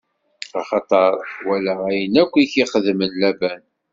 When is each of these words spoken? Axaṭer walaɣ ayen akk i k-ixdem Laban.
Axaṭer 0.59 1.13
walaɣ 1.45 1.79
ayen 1.89 2.13
akk 2.23 2.33
i 2.43 2.45
k-ixdem 2.51 2.99
Laban. 3.21 3.61